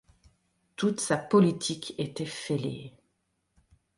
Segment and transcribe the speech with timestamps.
[0.77, 2.95] Toute sa politique était fêlée.